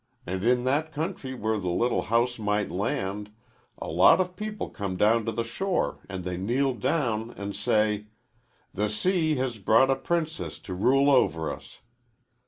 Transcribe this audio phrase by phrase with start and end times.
[0.25, 3.29] And in that country where the little house might land,
[3.77, 8.07] a lot of people come down to the shore and they kneel down and say,
[8.73, 11.81] 'The sea has brought a princess to rule over us.'